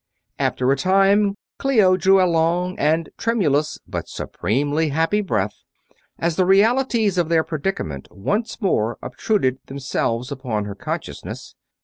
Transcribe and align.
After 0.39 0.71
a 0.71 0.75
time 0.75 1.35
Clio 1.59 1.95
drew 1.95 2.19
a 2.19 2.25
long 2.25 2.75
and 2.79 3.09
tremulous, 3.19 3.77
but 3.87 4.09
supremely 4.09 4.89
happy 4.89 5.21
breath 5.21 5.61
as 6.17 6.37
the 6.37 6.45
realities 6.47 7.19
of 7.19 7.29
their 7.29 7.43
predicament 7.43 8.07
once 8.09 8.59
more 8.59 8.97
obtruded 9.03 9.59
themselves 9.67 10.31
upon 10.31 10.65
her 10.65 10.73
consciousness. 10.73 11.53